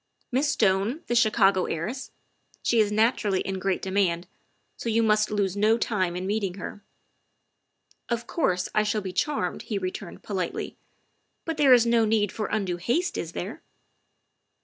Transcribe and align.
''Miss 0.31 0.49
Stone, 0.51 1.01
the 1.05 1.13
Chicago 1.13 1.65
heiress; 1.67 2.09
she 2.63 2.79
is 2.79 2.91
naturally 2.91 3.41
in 3.41 3.59
great 3.59 3.83
demand, 3.83 4.25
so 4.75 4.89
you 4.89 5.03
must 5.03 5.29
lose 5.29 5.55
no 5.55 5.77
time 5.77 6.15
in 6.15 6.25
meeting 6.25 6.55
her. 6.55 6.83
''''Of 8.09 8.25
course, 8.25 8.67
I 8.73 8.81
shall 8.81 9.01
be 9.01 9.13
charmed, 9.13 9.61
''he 9.69 9.77
returned 9.77 10.23
politely, 10.23 10.75
''but 11.45 11.57
there 11.57 11.71
is 11.71 11.85
no 11.85 12.03
need 12.03 12.31
for 12.31 12.47
undue 12.47 12.77
haste, 12.77 13.15
is 13.15 13.33
there 13.33 13.61